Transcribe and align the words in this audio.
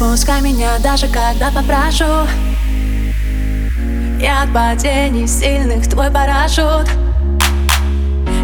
отпускай 0.00 0.40
меня, 0.40 0.78
даже 0.78 1.06
когда 1.08 1.50
попрошу. 1.50 2.26
Я 4.18 4.42
от 4.42 4.52
падений 4.52 5.26
сильных 5.26 5.88
твой 5.88 6.10
парашют. 6.10 6.88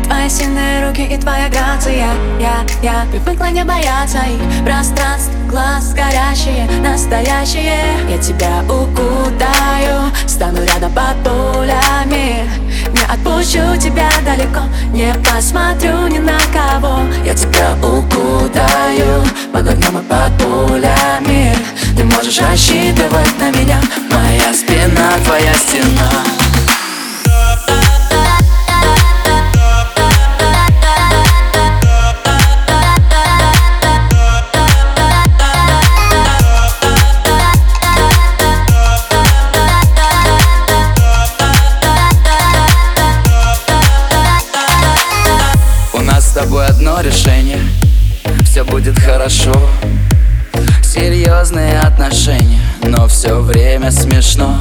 Твои 0.04 0.28
сильные 0.28 0.86
руки 0.86 1.02
и 1.02 1.16
твоя 1.16 1.48
грация. 1.48 2.08
Я, 2.38 2.64
я 2.82 3.06
привыкла 3.10 3.50
не 3.50 3.64
бояться. 3.64 4.18
Их 4.18 4.64
Пространств, 4.64 5.32
глаз 5.48 5.94
горящие, 5.94 6.68
настоящие. 6.82 7.84
Я 8.08 8.18
тебя 8.18 8.62
укутаю, 8.64 10.12
стану 10.26 10.58
рядом 10.62 10.92
под 10.92 11.16
пулями 11.24 12.15
отпущу 13.08 13.76
тебя 13.80 14.08
далеко, 14.24 14.62
не 14.92 15.12
посмотрю 15.14 16.06
ни 16.08 16.18
на 16.18 16.38
кого. 16.52 17.00
Я 17.24 17.34
тебя 17.34 17.74
укутаю, 17.82 19.24
под 19.52 19.68
огнем 19.68 19.98
и 19.98 20.02
под 20.02 20.32
пулями 20.38 21.56
Ты 21.96 22.04
можешь 22.04 22.40
рассчитывать 22.40 23.38
на 23.38 23.50
меня. 23.50 23.80
Моя 24.10 24.52
спина, 24.52 25.12
твоя 25.24 25.54
стена 25.54 26.35
тобой 46.36 46.66
одно 46.66 47.00
решение. 47.00 47.58
Все 48.44 48.62
будет 48.62 48.98
хорошо. 48.98 49.54
Серьезные 50.82 51.80
отношения 51.80 52.60
Но 52.82 53.08
все 53.08 53.40
время 53.40 53.90
смешно. 53.90 54.60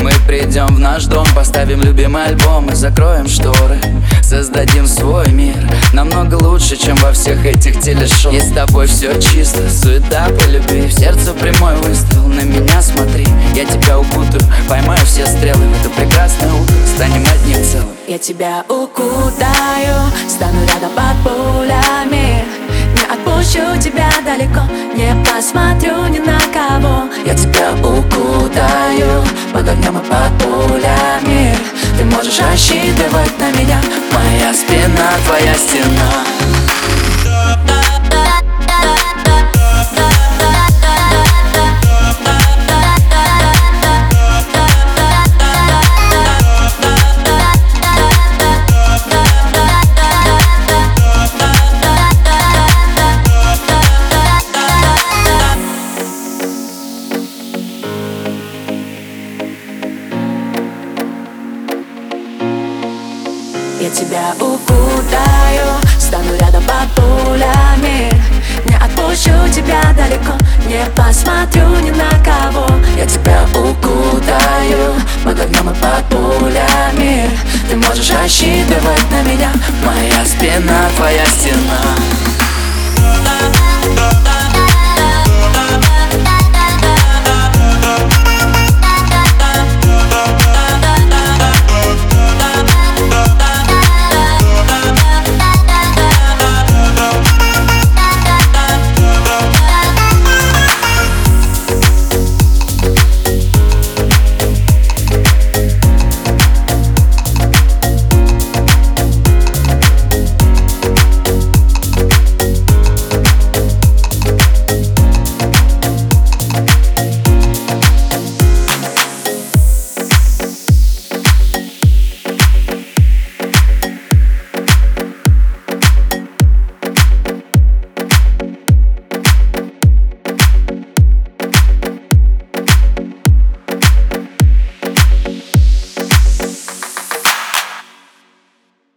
Мы 0.00 0.10
придем 0.26 0.74
в 0.74 0.78
наш 0.80 1.04
дом 1.04 1.26
Поставим 1.34 1.82
любимый 1.82 2.24
альбом 2.24 2.70
И 2.70 2.74
закроем 2.74 3.28
шторы. 3.28 3.80
Создадим 4.20 4.88
свой 4.88 5.28
мир 5.28 5.56
Намного 5.92 6.34
лучше, 6.34 6.76
чем 6.76 6.96
во 6.96 7.12
всех 7.12 7.46
этих 7.46 7.80
телешоу. 7.80 8.32
И 8.32 8.40
с 8.40 8.52
тобой 8.52 8.88
все 8.88 9.20
чисто 9.20 9.70
Суета 9.70 10.26
по 10.28 10.48
любви. 10.48 10.88
В 10.88 10.92
сердце 10.92 11.32
прямой 11.34 11.76
выстрел 11.76 12.26
На 12.26 12.40
меня 12.40 12.82
смотри. 12.82 13.28
Я 13.54 13.64
тебя 13.64 14.00
укутаю 14.00 14.42
Поймаю 14.68 15.04
все 15.06 15.24
стрелы. 15.26 15.68
В 15.68 15.80
это 15.80 15.90
прекрасное 15.90 16.52
утро 16.52 16.74
Станем 16.96 17.24
одним 17.32 17.64
целым 17.64 17.91
Я 18.12 18.18
тебя 18.18 18.62
укутаю 18.68 19.96
Стану 20.28 20.60
рядом 20.66 20.90
под 20.94 21.16
пулями. 21.24 22.44
Не 22.94 23.04
отпущу 23.10 23.80
тебя 23.80 24.10
далеко 24.22 24.60
Не 24.94 25.14
посмотрю 25.24 26.08
ни 26.08 26.18
на 26.18 26.38
кого. 26.52 27.08
Я 27.24 27.34
тебя 27.34 27.72
укутаю 27.72 29.24
Под 29.54 29.66
огнем 29.66 29.96
и 29.96 30.04
под 30.10 30.30
пулями. 30.42 31.56
Ты 31.96 32.04
можешь 32.04 32.38
рассчитывать 32.38 33.32
на 33.40 33.50
меня 33.58 33.80
Моя 34.12 34.52
спина, 34.52 35.12
твоя 35.24 35.54
стена 35.54 36.41
тебя 63.92 64.34
укутаю, 64.40 65.76
стану 65.98 66.34
рядом 66.40 66.62
под 66.64 66.88
пулями. 66.94 68.10
Не 68.64 68.74
отпущу 68.76 69.32
тебя 69.52 69.82
далеко, 69.94 70.36
не 70.66 70.84
посмотрю 70.96 71.68
ни 71.80 71.90
на 71.90 72.10
кого. 72.24 72.66
Я 72.96 73.06
тебя 73.06 73.44
укутаю, 73.54 74.94
огнем 75.24 75.70
и 75.70 75.74
под 75.74 76.04
пулями. 76.08 77.30
Ты 77.68 77.76
можешь 77.76 78.10
рассчитывать 78.10 79.10
на 79.10 79.22
меня 79.30 79.41